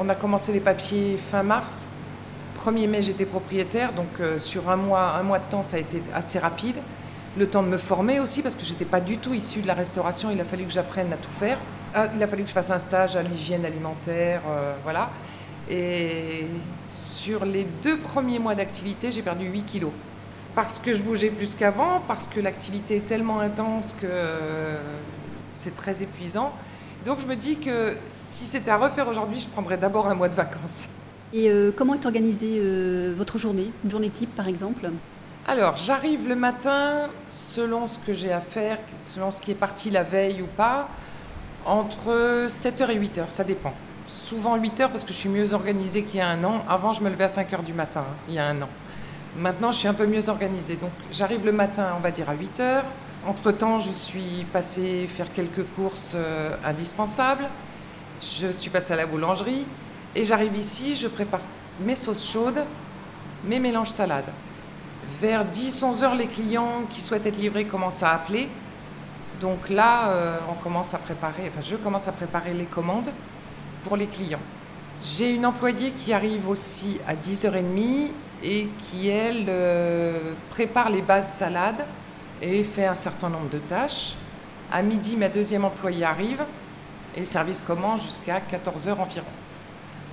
On 0.00 0.08
a 0.08 0.16
commencé 0.16 0.52
les 0.52 0.58
papiers 0.58 1.16
fin 1.16 1.44
mars. 1.44 1.86
1er 2.58 2.88
mai, 2.88 3.00
j'étais 3.00 3.26
propriétaire, 3.26 3.92
donc 3.92 4.08
euh, 4.18 4.40
sur 4.40 4.68
un 4.68 4.74
mois, 4.74 5.12
un 5.12 5.22
mois 5.22 5.38
de 5.38 5.44
temps, 5.48 5.62
ça 5.62 5.76
a 5.76 5.80
été 5.80 6.02
assez 6.12 6.40
rapide. 6.40 6.74
Le 7.36 7.48
temps 7.48 7.62
de 7.62 7.68
me 7.68 7.78
former 7.78 8.18
aussi, 8.18 8.42
parce 8.42 8.56
que 8.56 8.64
je 8.64 8.72
n'étais 8.72 8.84
pas 8.84 8.98
du 8.98 9.18
tout 9.18 9.32
issue 9.34 9.60
de 9.60 9.68
la 9.68 9.74
restauration, 9.74 10.32
il 10.32 10.40
a 10.40 10.44
fallu 10.44 10.64
que 10.64 10.72
j'apprenne 10.72 11.12
à 11.12 11.16
tout 11.16 11.30
faire. 11.30 11.58
Ah, 11.94 12.08
il 12.12 12.20
a 12.20 12.26
fallu 12.26 12.42
que 12.42 12.48
je 12.48 12.54
fasse 12.54 12.70
un 12.70 12.80
stage 12.80 13.14
à 13.14 13.22
l'hygiène 13.22 13.64
alimentaire, 13.64 14.40
euh, 14.48 14.74
voilà. 14.82 15.10
Et 15.70 16.46
sur 16.90 17.44
les 17.44 17.66
deux 17.82 17.98
premiers 17.98 18.38
mois 18.38 18.54
d'activité, 18.54 19.12
j'ai 19.12 19.22
perdu 19.22 19.46
8 19.46 19.62
kilos. 19.62 19.92
Parce 20.54 20.78
que 20.78 20.94
je 20.94 21.02
bougeais 21.02 21.30
plus 21.30 21.54
qu'avant, 21.54 22.00
parce 22.08 22.26
que 22.26 22.40
l'activité 22.40 22.96
est 22.96 23.06
tellement 23.06 23.40
intense 23.40 23.92
que 23.92 24.06
euh, 24.06 24.78
c'est 25.52 25.74
très 25.74 26.02
épuisant. 26.02 26.52
Donc 27.04 27.20
je 27.20 27.26
me 27.26 27.36
dis 27.36 27.58
que 27.58 27.94
si 28.06 28.44
c'était 28.44 28.70
à 28.70 28.76
refaire 28.76 29.08
aujourd'hui, 29.08 29.40
je 29.40 29.48
prendrais 29.48 29.76
d'abord 29.76 30.08
un 30.08 30.14
mois 30.14 30.28
de 30.28 30.34
vacances. 30.34 30.88
Et 31.32 31.50
euh, 31.50 31.70
comment 31.76 31.94
est 31.94 32.06
organisée 32.06 32.56
euh, 32.58 33.14
votre 33.16 33.38
journée? 33.38 33.70
Une 33.84 33.90
journée 33.90 34.10
type 34.10 34.34
par 34.34 34.48
exemple? 34.48 34.90
Alors 35.46 35.76
j'arrive 35.76 36.28
le 36.28 36.34
matin 36.34 37.08
selon 37.28 37.86
ce 37.86 37.98
que 37.98 38.12
j'ai 38.12 38.32
à 38.32 38.40
faire, 38.40 38.78
selon 38.98 39.30
ce 39.30 39.40
qui 39.40 39.50
est 39.50 39.54
parti 39.54 39.90
la 39.90 40.02
veille 40.02 40.42
ou 40.42 40.46
pas, 40.46 40.88
entre 41.64 42.46
7h 42.48 42.90
et 42.90 42.98
8h, 42.98 43.28
ça 43.28 43.44
dépend. 43.44 43.74
Souvent 44.08 44.56
8h 44.58 44.88
parce 44.88 45.04
que 45.04 45.12
je 45.12 45.18
suis 45.18 45.28
mieux 45.28 45.52
organisée 45.52 46.02
qu'il 46.02 46.18
y 46.18 46.22
a 46.22 46.28
un 46.28 46.42
an. 46.42 46.64
Avant 46.66 46.94
je 46.94 47.02
me 47.02 47.10
levais 47.10 47.24
à 47.24 47.28
5h 47.28 47.62
du 47.62 47.74
matin, 47.74 48.04
hein, 48.08 48.14
il 48.26 48.34
y 48.34 48.38
a 48.38 48.46
un 48.46 48.62
an. 48.62 48.68
Maintenant 49.36 49.70
je 49.70 49.80
suis 49.80 49.88
un 49.88 49.92
peu 49.92 50.06
mieux 50.06 50.30
organisée. 50.30 50.76
Donc 50.76 50.90
j'arrive 51.12 51.44
le 51.44 51.52
matin, 51.52 51.88
on 51.94 52.00
va 52.00 52.10
dire 52.10 52.28
à 52.30 52.34
8h. 52.34 52.84
Entre-temps, 53.26 53.78
je 53.80 53.90
suis 53.90 54.46
passée 54.50 55.06
faire 55.06 55.30
quelques 55.30 55.62
courses 55.76 56.12
euh, 56.14 56.56
indispensables. 56.64 57.44
Je 58.22 58.50
suis 58.50 58.70
passée 58.70 58.94
à 58.94 58.96
la 58.96 59.04
boulangerie. 59.04 59.66
Et 60.16 60.24
j'arrive 60.24 60.56
ici, 60.56 60.96
je 60.96 61.08
prépare 61.08 61.40
mes 61.84 61.94
sauces 61.94 62.26
chaudes, 62.32 62.64
mes 63.44 63.60
mélanges 63.60 63.90
salades. 63.90 64.32
Vers 65.20 65.44
10-11 65.44 66.02
heures, 66.02 66.14
les 66.14 66.28
clients 66.28 66.84
qui 66.88 67.02
souhaitent 67.02 67.26
être 67.26 67.36
livrés 67.36 67.66
commencent 67.66 68.02
à 68.02 68.14
appeler. 68.14 68.48
Donc 69.42 69.68
là, 69.68 70.08
euh, 70.08 70.38
on 70.50 70.54
commence 70.54 70.94
à 70.94 70.98
préparer, 70.98 71.50
enfin 71.52 71.60
je 71.60 71.76
commence 71.76 72.08
à 72.08 72.12
préparer 72.12 72.54
les 72.54 72.64
commandes 72.64 73.10
pour 73.82 73.96
les 73.96 74.06
clients. 74.06 74.40
J'ai 75.02 75.30
une 75.30 75.46
employée 75.46 75.92
qui 75.92 76.12
arrive 76.12 76.48
aussi 76.48 76.98
à 77.06 77.14
10h30 77.14 78.10
et 78.42 78.68
qui, 78.78 79.08
elle, 79.08 79.46
euh, 79.48 80.18
prépare 80.50 80.90
les 80.90 81.02
bases 81.02 81.32
salades 81.32 81.84
et 82.42 82.64
fait 82.64 82.86
un 82.86 82.94
certain 82.94 83.28
nombre 83.28 83.48
de 83.48 83.58
tâches. 83.58 84.14
À 84.72 84.82
midi, 84.82 85.16
ma 85.16 85.28
deuxième 85.28 85.64
employée 85.64 86.04
arrive 86.04 86.44
et 87.16 87.20
le 87.20 87.26
service 87.26 87.60
commence 87.60 88.04
jusqu'à 88.04 88.40
14h 88.40 88.92
environ. 88.98 89.26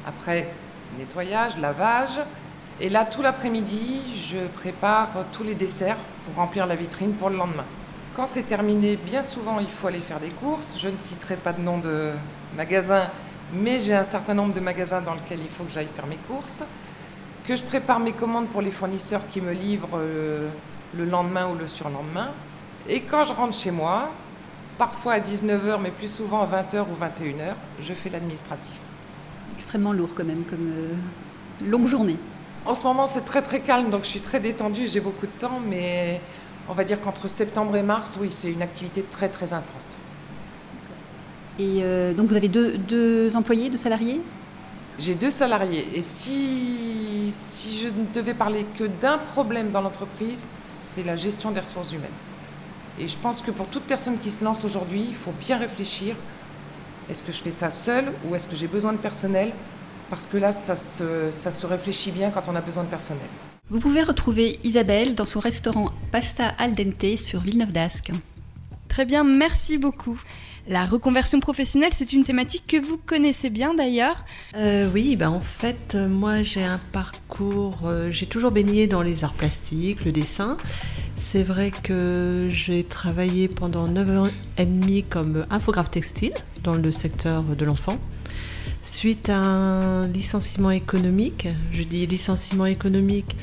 Après, 0.08 0.48
nettoyage, 0.98 1.58
lavage. 1.58 2.20
Et 2.80 2.90
là, 2.90 3.06
tout 3.06 3.22
l'après-midi, 3.22 4.02
je 4.30 4.48
prépare 4.48 5.10
tous 5.32 5.44
les 5.44 5.56
desserts 5.56 5.98
pour 6.26 6.36
remplir 6.36 6.66
la 6.66 6.76
vitrine 6.76 7.14
pour 7.14 7.30
le 7.30 7.38
lendemain. 7.38 7.66
Quand 8.16 8.28
c'est 8.28 8.44
terminé, 8.44 8.98
bien 8.98 9.24
souvent, 9.24 9.60
il 9.60 9.68
faut 9.68 9.88
aller 9.88 10.00
faire 10.00 10.20
des 10.20 10.30
courses. 10.30 10.78
Je 10.80 10.88
ne 10.88 10.98
citerai 10.98 11.36
pas 11.36 11.54
de 11.54 11.62
nom 11.62 11.78
de 11.78 12.12
magasin, 12.56 13.10
mais 13.54 13.80
j'ai 13.80 13.94
un 13.94 14.04
certain 14.04 14.34
nombre 14.34 14.54
de 14.54 14.60
magasins 14.60 15.02
dans 15.02 15.14
lesquels 15.14 15.40
il 15.42 15.50
faut 15.50 15.64
que 15.64 15.72
j'aille 15.72 15.88
faire 15.94 16.08
mes 16.08 16.18
courses. 16.18 16.64
Que 17.48 17.56
je 17.56 17.64
prépare 17.64 18.00
mes 18.00 18.12
commandes 18.12 18.48
pour 18.48 18.62
les 18.62 18.72
fournisseurs 18.72 19.22
qui 19.30 19.40
me 19.40 19.52
livrent 19.52 19.98
euh, 19.98 20.50
le 20.98 21.06
lendemain 21.06 21.48
ou 21.50 21.56
le 21.56 21.68
surlendemain. 21.68 22.32
Et 22.90 23.02
quand 23.02 23.26
je 23.26 23.34
rentre 23.34 23.56
chez 23.56 23.72
moi, 23.72 24.10
parfois 24.78 25.14
à 25.14 25.20
19h, 25.20 25.80
mais 25.82 25.92
plus 25.92 26.12
souvent 26.12 26.42
à 26.42 26.48
20h 26.48 26.82
ou 26.82 27.04
21h, 27.04 27.54
je 27.82 27.94
fais 27.94 28.10
l'administratif. 28.10 28.76
Extrêmement 29.56 29.94
lourd 29.94 30.10
quand 30.16 30.26
même, 30.26 30.44
comme 30.44 30.72
euh, 30.72 30.94
longue 31.64 31.88
journée. 31.88 32.18
En 32.66 32.74
ce 32.74 32.84
moment, 32.84 33.06
c'est 33.06 33.22
très 33.26 33.44
très 33.44 33.60
calme, 33.60 33.92
donc 33.92 34.04
je 34.04 34.10
suis 34.10 34.22
très 34.22 34.40
détendue, 34.40 34.88
j'ai 34.88 35.00
beaucoup 35.00 35.28
de 35.28 35.32
temps, 35.40 35.60
mais 35.68 36.20
on 36.68 36.74
va 36.74 36.84
dire 36.84 37.00
qu'entre 37.00 37.28
septembre 37.28 37.76
et 37.76 37.84
mars, 37.84 38.18
oui, 38.20 38.30
c'est 38.32 38.52
une 38.52 38.64
activité 38.64 39.04
très 39.04 39.30
très 39.30 39.54
intense. 39.54 39.98
Et 41.58 41.82
euh, 41.84 42.14
donc 42.14 42.28
vous 42.28 42.36
avez 42.36 42.50
deux, 42.50 42.78
deux 42.78 43.36
employés, 43.36 43.70
deux 43.70 43.78
salariés? 43.78 44.22
J'ai 44.98 45.16
deux 45.16 45.32
salariés 45.32 45.86
et 45.94 46.02
si, 46.02 47.28
si 47.30 47.80
je 47.80 47.88
ne 47.88 48.06
devais 48.14 48.34
parler 48.34 48.66
que 48.78 48.86
d'un 48.86 49.18
problème 49.18 49.72
dans 49.72 49.82
l'entreprise, 49.82 50.48
c'est 50.70 51.04
la 51.04 51.16
gestion 51.16 51.52
des 51.52 51.60
ressources 51.60 51.92
humaines. 51.92 52.08
Et 53.00 53.08
je 53.08 53.18
pense 53.18 53.42
que 53.42 53.52
pour 53.52 53.68
toute 53.68 53.84
personne 53.84 54.18
qui 54.18 54.32
se 54.32 54.44
lance 54.44 54.64
aujourd'hui, 54.64 55.06
il 55.08 55.16
faut 55.16 55.34
bien 55.40 55.58
réfléchir. 55.58 56.16
Est-ce 57.10 57.24
que 57.24 57.32
je 57.32 57.40
fais 57.40 57.52
ça 57.52 57.70
seul 57.70 58.06
ou 58.26 58.36
est-ce 58.36 58.48
que 58.48 58.56
j'ai 58.56 58.68
besoin 58.68 58.94
de 58.94 58.98
personnel? 58.98 59.52
Parce 60.10 60.26
que 60.26 60.38
là, 60.38 60.52
ça 60.52 60.76
se, 60.76 61.30
ça 61.32 61.52
se 61.52 61.66
réfléchit 61.66 62.12
bien 62.12 62.30
quand 62.30 62.48
on 62.48 62.56
a 62.56 62.62
besoin 62.62 62.84
de 62.84 62.90
personnel. 62.90 63.28
Vous 63.70 63.80
pouvez 63.80 64.04
retrouver 64.04 64.60
Isabelle 64.64 65.16
dans 65.16 65.26
son 65.26 65.40
restaurant 65.40 65.90
Pasta 66.12 66.48
Al 66.58 66.74
Dente 66.76 67.18
sur 67.18 67.42
Villeneuve 67.42 67.74
d'Ascq. 67.74 68.12
Très 68.88 69.06
bien, 69.06 69.24
merci 69.24 69.78
beaucoup. 69.78 70.20
La 70.68 70.88
reconversion 70.88 71.40
professionnelle, 71.40 71.92
c'est 71.94 72.12
une 72.12 72.24
thématique 72.24 72.64
que 72.68 72.82
vous 72.84 72.98
connaissez 72.98 73.52
bien 73.52 73.76
d'ailleurs. 73.76 74.26
Euh, 74.56 74.90
oui, 74.92 75.16
ben 75.16 75.30
en 75.30 75.40
fait, 75.40 75.94
euh, 75.94 76.08
moi 76.08 76.42
j'ai 76.42 76.64
un 76.64 76.80
parcours, 76.92 77.82
euh, 77.86 78.10
j'ai 78.10 78.26
toujours 78.26 78.50
baigné 78.50 78.88
dans 78.88 79.04
les 79.04 79.24
arts 79.24 79.36
plastiques, 79.36 80.04
le 80.06 80.12
dessin. 80.12 80.58
C'est 81.18 81.44
vrai 81.44 81.70
que 81.70 82.48
j'ai 82.50 82.84
travaillé 82.84 83.48
pendant 83.48 83.88
9 83.88 84.20
ans 84.20 84.30
et 84.58 84.66
demi 84.66 85.04
comme 85.04 85.46
infographe 85.52 85.92
textile 85.92 86.34
dans 86.64 86.74
le 86.74 86.90
secteur 86.90 87.44
de 87.44 87.64
l'enfant. 87.64 88.00
Suite 88.82 89.30
à 89.30 89.38
un 89.38 90.08
licenciement 90.08 90.72
économique, 90.72 91.48
je 91.72 91.84
dis 91.84 92.08
licenciement 92.08 92.66
économique 92.66 93.36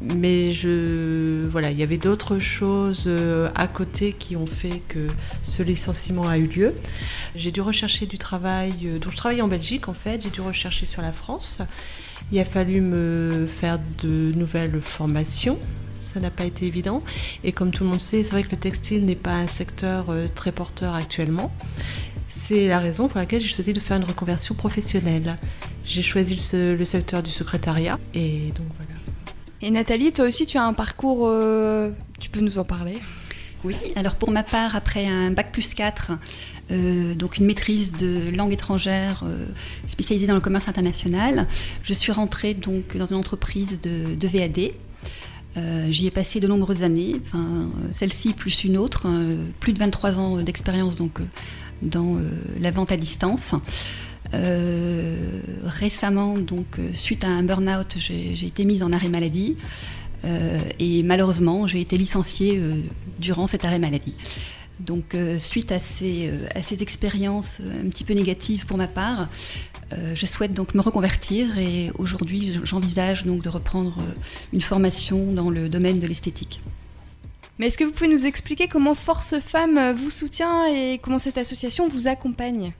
mais 0.00 0.52
je 0.52 1.46
voilà, 1.48 1.70
il 1.70 1.78
y 1.78 1.82
avait 1.82 1.98
d'autres 1.98 2.38
choses 2.38 3.04
euh, 3.06 3.50
à 3.54 3.68
côté 3.68 4.12
qui 4.12 4.36
ont 4.36 4.46
fait 4.46 4.82
que 4.88 5.06
ce 5.42 5.62
licenciement 5.62 6.26
a 6.26 6.38
eu 6.38 6.46
lieu. 6.46 6.74
J'ai 7.34 7.50
dû 7.50 7.60
rechercher 7.60 8.06
du 8.06 8.16
travail, 8.16 8.72
euh, 8.84 8.98
donc 8.98 9.12
je 9.12 9.16
travaillais 9.16 9.42
en 9.42 9.48
Belgique 9.48 9.88
en 9.88 9.94
fait, 9.94 10.22
j'ai 10.22 10.30
dû 10.30 10.40
rechercher 10.40 10.86
sur 10.86 11.02
la 11.02 11.12
France. 11.12 11.60
Il 12.32 12.38
a 12.38 12.44
fallu 12.44 12.80
me 12.80 13.46
faire 13.46 13.78
de 14.02 14.32
nouvelles 14.32 14.80
formations. 14.80 15.58
Ça 16.14 16.20
n'a 16.20 16.30
pas 16.30 16.44
été 16.44 16.66
évident. 16.66 17.04
Et 17.44 17.52
comme 17.52 17.70
tout 17.70 17.84
le 17.84 17.90
monde 17.90 18.00
sait, 18.00 18.22
c'est 18.22 18.32
vrai 18.32 18.42
que 18.42 18.50
le 18.50 18.56
textile 18.56 19.04
n'est 19.04 19.14
pas 19.14 19.34
un 19.34 19.46
secteur 19.46 20.10
euh, 20.10 20.26
très 20.34 20.50
porteur 20.50 20.94
actuellement. 20.94 21.52
C'est 22.28 22.68
la 22.68 22.78
raison 22.78 23.08
pour 23.08 23.18
laquelle 23.18 23.40
j'ai 23.40 23.48
choisi 23.48 23.72
de 23.72 23.80
faire 23.80 23.96
une 23.96 24.04
reconversion 24.04 24.54
professionnelle. 24.54 25.36
J'ai 25.84 26.02
choisi 26.02 26.36
le 26.52 26.84
secteur 26.84 27.22
du 27.22 27.30
secrétariat 27.30 27.98
et 28.14 28.52
donc 28.52 28.66
voilà. 28.76 28.99
Et 29.62 29.70
Nathalie, 29.70 30.10
toi 30.10 30.26
aussi, 30.26 30.46
tu 30.46 30.56
as 30.56 30.64
un 30.64 30.72
parcours, 30.72 31.26
euh, 31.28 31.90
tu 32.18 32.30
peux 32.30 32.40
nous 32.40 32.58
en 32.58 32.64
parler? 32.64 32.98
Oui, 33.62 33.76
alors 33.94 34.14
pour 34.14 34.30
ma 34.30 34.42
part, 34.42 34.74
après 34.74 35.06
un 35.06 35.32
bac 35.32 35.52
plus 35.52 35.74
4, 35.74 36.12
euh, 36.70 37.14
donc 37.14 37.36
une 37.36 37.44
maîtrise 37.44 37.92
de 37.92 38.34
langue 38.34 38.54
étrangère 38.54 39.22
euh, 39.26 39.44
spécialisée 39.86 40.26
dans 40.26 40.34
le 40.34 40.40
commerce 40.40 40.66
international, 40.66 41.46
je 41.82 41.92
suis 41.92 42.10
rentrée 42.10 42.54
donc 42.54 42.96
dans 42.96 43.06
une 43.06 43.16
entreprise 43.16 43.78
de, 43.82 44.26
VAD. 44.26 44.72
J'y 45.90 46.06
ai 46.06 46.10
passé 46.10 46.40
de 46.40 46.46
nombreuses 46.46 46.82
années, 46.82 47.16
enfin, 47.26 47.68
celle-ci 47.92 48.32
plus 48.32 48.64
une 48.64 48.78
autre, 48.78 49.08
plus 49.58 49.74
de 49.74 49.78
23 49.78 50.18
ans 50.18 50.36
d'expérience 50.38 50.94
donc 50.94 51.20
dans 51.82 52.16
la 52.58 52.70
vente 52.70 52.92
à 52.92 52.96
distance. 52.96 53.54
Euh, 54.34 55.40
récemment, 55.64 56.38
donc, 56.38 56.78
euh, 56.78 56.90
suite 56.92 57.24
à 57.24 57.28
un 57.28 57.42
burn-out, 57.42 57.96
j'ai 57.96 58.46
été 58.46 58.64
mise 58.64 58.82
en 58.82 58.92
arrêt 58.92 59.08
maladie. 59.08 59.56
Euh, 60.24 60.58
et 60.78 61.02
malheureusement, 61.02 61.66
j'ai 61.66 61.80
été 61.80 61.96
licenciée 61.96 62.60
durant 63.18 63.46
cet 63.46 63.64
arrêt 63.64 63.78
maladie. 63.78 64.14
Donc, 64.80 65.14
suite 65.38 65.72
à 65.72 65.78
ces, 65.78 66.32
à 66.54 66.62
ces, 66.62 66.82
expériences 66.82 67.60
un 67.84 67.88
petit 67.88 68.04
peu 68.04 68.14
négatives 68.14 68.64
pour 68.64 68.78
ma 68.78 68.86
part, 68.86 69.28
je 70.14 70.24
souhaite 70.24 70.54
donc 70.54 70.74
me 70.74 70.80
reconvertir 70.80 71.58
et 71.58 71.90
aujourd'hui, 71.98 72.58
j'envisage 72.64 73.24
donc 73.24 73.42
de 73.42 73.50
reprendre 73.50 73.98
une 74.54 74.62
formation 74.62 75.32
dans 75.32 75.50
le 75.50 75.68
domaine 75.68 76.00
de 76.00 76.06
l'esthétique. 76.06 76.62
Mais 77.58 77.66
est-ce 77.66 77.76
que 77.76 77.84
vous 77.84 77.92
pouvez 77.92 78.08
nous 78.08 78.24
expliquer 78.24 78.68
comment 78.68 78.94
Force 78.94 79.38
Femmes 79.40 79.92
vous 79.92 80.08
soutient 80.08 80.64
et 80.66 80.98
comment 81.02 81.18
cette 81.18 81.36
association 81.36 81.88
vous 81.88 82.08
accompagne? 82.08 82.72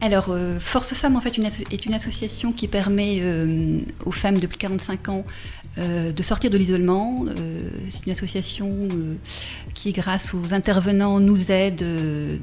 Alors, 0.00 0.28
euh, 0.30 0.60
Force 0.60 0.94
Femmes 0.94 1.16
en 1.16 1.20
fait 1.20 1.38
est 1.72 1.86
une 1.86 1.94
association 1.94 2.52
qui 2.52 2.68
permet 2.68 3.18
euh, 3.20 3.80
aux 4.04 4.12
femmes 4.12 4.38
de 4.38 4.46
plus 4.46 4.56
de 4.56 4.62
45 4.62 5.08
ans 5.08 5.24
euh, 5.78 6.12
de 6.12 6.22
sortir 6.22 6.50
de 6.50 6.56
l'isolement. 6.56 7.24
c'est 7.90 8.06
une 8.06 8.12
association 8.12 8.88
qui, 9.74 9.92
grâce 9.92 10.34
aux 10.34 10.54
intervenants, 10.54 11.18
nous 11.18 11.50
aide 11.50 11.84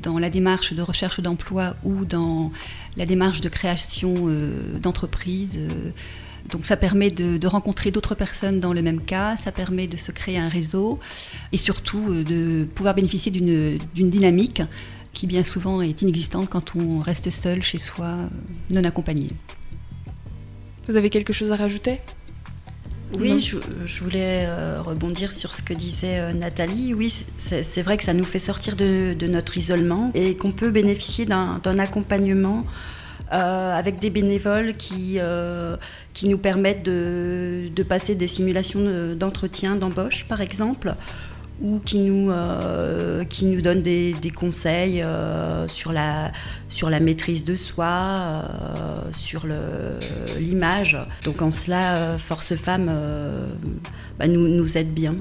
dans 0.02 0.20
la 0.20 0.30
démarche 0.30 0.74
de 0.74 0.82
recherche 0.82 1.22
d'emploi 1.22 1.78
ou 1.84 2.04
dans 2.04 2.52
la 2.98 3.06
démarche 3.06 3.40
de 3.40 3.50
création 3.50 4.14
d'entreprise. 4.82 5.60
Donc 6.50 6.66
ça 6.66 6.78
permet 6.78 7.10
de, 7.10 7.48
rencontrer 7.48 7.92
d'autres 7.92 8.16
personnes 8.16 8.60
dans 8.60 8.74
le 8.74 8.82
même 8.82 9.02
cas, 9.02 9.36
ça 9.38 9.52
permet 9.52 9.88
de 9.88 9.98
se 9.98 10.12
créer 10.12 10.38
un 10.38 10.50
réseau 10.50 11.00
et 11.52 11.58
surtout 11.58 12.24
de 12.24 12.66
pouvoir 12.76 12.96
bénéficier 12.96 13.32
d'une 13.32 14.10
dynamique 14.10 14.62
qui 15.16 15.26
bien 15.26 15.44
souvent 15.44 15.82
est 15.82 16.04
inexistante 16.04 16.50
quand 16.50 16.76
on 16.76 17.00
reste 17.00 17.32
seul 17.32 17.64
chez 17.64 17.80
soi, 17.80 18.30
non 18.70 18.84
accompagné. 18.84 19.30
Vous 20.88 20.98
avez 20.98 21.10
quelque 21.10 21.34
chose 21.34 21.52
à 21.52 21.56
rajouter? 21.56 22.00
Oui, 23.20 23.40
je, 23.40 24.04
voulais 24.04 24.46
euh, 24.46 24.82
rebondir 24.82 25.32
sur 25.32 25.54
ce 25.54 25.62
que 25.62 25.74
disait 25.74 26.20
euh, 26.20 26.34
Nathalie. 26.34 26.94
Oui, 26.94 27.24
c'est 27.38 27.82
vrai 27.82 27.98
que 27.98 28.04
ça 28.04 28.14
nous 28.14 28.24
fait 28.24 28.40
sortir 28.40 28.76
de, 28.76 29.16
notre 29.28 29.58
isolement 29.58 30.12
et 30.14 30.36
qu'on 30.36 30.52
peut 30.52 30.70
bénéficier 30.70 31.26
d'un 31.26 31.80
accompagnement 31.80 32.62
euh, 33.32 33.78
avec 33.78 34.00
des 34.00 34.10
bénévoles 34.10 34.76
qui, 34.76 35.20
qui 36.14 36.28
nous 36.28 36.38
permettent 36.38 36.84
de, 36.84 37.70
de 37.74 37.84
passer 37.84 38.16
des 38.16 38.28
simulations 38.28 39.16
d'entretien, 39.16 39.76
d'embauche 39.76 40.26
par 40.28 40.42
exemple, 40.42 40.96
ou 41.62 41.80
qui 41.80 42.00
nous, 42.00 42.32
euh, 42.32 43.24
qui 43.24 43.46
nous 43.46 43.62
donne 43.62 43.82
des, 43.82 44.14
conseils 44.36 45.02
euh, 45.02 45.68
sur, 45.68 45.92
la, 45.92 46.32
sur 46.70 46.90
la 46.90 47.00
maîtrise 47.00 47.46
de 47.46 47.56
soi, 47.56 47.86
euh, 47.86 49.12
sur 49.12 49.46
l'image. 50.38 50.98
Donc 51.24 51.42
en 51.42 51.52
cela, 51.52 52.18
Force 52.18 52.56
Femmes 52.56 52.92
bah, 54.20 54.28
nous, 54.28 54.48
nous 54.48 54.78
aide 54.78 54.94
bien. 54.94 55.16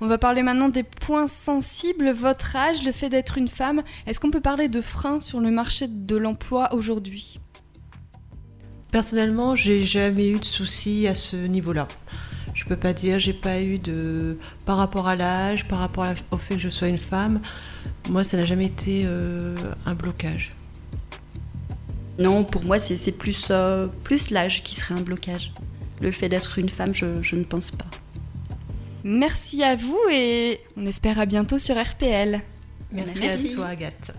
On 0.00 0.08
va 0.08 0.18
parler 0.18 0.42
maintenant 0.42 0.68
des 0.68 0.82
points 0.82 1.26
sensibles. 1.26 2.10
Votre 2.10 2.54
âge, 2.56 2.82
le 2.84 2.92
fait 2.92 3.08
d'être 3.08 3.38
une 3.38 3.48
femme, 3.48 3.82
est-ce 4.06 4.20
qu'on 4.20 4.30
peut 4.30 4.40
parler 4.42 4.68
de 4.68 4.80
freins 4.80 5.20
sur 5.20 5.40
le 5.40 5.50
marché 5.50 5.86
de 5.88 6.16
l'emploi 6.16 6.74
aujourd'hui? 6.74 7.40
Personnellement, 8.90 9.56
j'ai 9.56 9.84
jamais 9.84 10.28
eu 10.28 10.38
de 10.38 10.44
soucis 10.44 11.06
à 11.06 11.14
ce 11.14 11.36
niveau-là. 11.36 11.88
Je 12.56 12.64
peux 12.64 12.76
pas 12.76 12.94
dire, 12.94 13.18
j'ai 13.18 13.34
pas 13.34 13.60
eu 13.60 13.78
de. 13.78 14.38
Par 14.64 14.78
rapport 14.78 15.06
à 15.08 15.14
l'âge, 15.14 15.68
par 15.68 15.78
rapport 15.78 16.06
au 16.30 16.38
fait 16.38 16.54
que 16.54 16.60
je 16.60 16.70
sois 16.70 16.88
une 16.88 16.96
femme, 16.96 17.42
moi, 18.08 18.24
ça 18.24 18.38
n'a 18.38 18.46
jamais 18.46 18.64
été 18.64 19.02
euh, 19.04 19.54
un 19.84 19.94
blocage. 19.94 20.52
Non, 22.18 22.44
pour 22.44 22.64
moi, 22.64 22.78
c'est 22.78 23.12
plus, 23.12 23.48
euh, 23.50 23.88
plus 24.04 24.30
l'âge 24.30 24.62
qui 24.62 24.74
serait 24.74 24.94
un 24.94 25.02
blocage. 25.02 25.52
Le 26.00 26.10
fait 26.10 26.30
d'être 26.30 26.58
une 26.58 26.70
femme, 26.70 26.94
je, 26.94 27.22
je 27.22 27.36
ne 27.36 27.44
pense 27.44 27.70
pas. 27.70 27.84
Merci 29.04 29.62
à 29.62 29.76
vous 29.76 30.00
et 30.10 30.60
on 30.78 30.86
espère 30.86 31.20
à 31.20 31.26
bientôt 31.26 31.58
sur 31.58 31.78
RPL. 31.78 32.40
Merci, 32.90 33.52
à 33.52 33.54
toi, 33.54 33.66
Agathe. 33.66 34.12